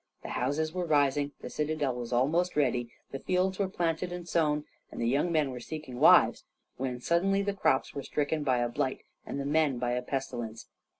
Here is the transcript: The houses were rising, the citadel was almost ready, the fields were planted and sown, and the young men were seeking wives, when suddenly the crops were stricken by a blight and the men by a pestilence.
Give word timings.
The 0.23 0.29
houses 0.29 0.73
were 0.73 0.83
rising, 0.87 1.33
the 1.41 1.49
citadel 1.51 1.93
was 1.93 2.11
almost 2.11 2.55
ready, 2.55 2.89
the 3.11 3.19
fields 3.19 3.59
were 3.59 3.69
planted 3.69 4.11
and 4.11 4.27
sown, 4.27 4.65
and 4.91 4.99
the 4.99 5.07
young 5.07 5.31
men 5.31 5.51
were 5.51 5.59
seeking 5.59 5.99
wives, 5.99 6.43
when 6.77 6.99
suddenly 6.99 7.43
the 7.43 7.53
crops 7.53 7.93
were 7.93 8.01
stricken 8.01 8.43
by 8.43 8.57
a 8.63 8.69
blight 8.69 9.03
and 9.27 9.39
the 9.39 9.45
men 9.45 9.77
by 9.77 9.91
a 9.91 10.01
pestilence. 10.01 10.65